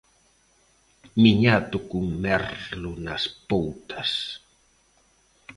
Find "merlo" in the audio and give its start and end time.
2.23-2.91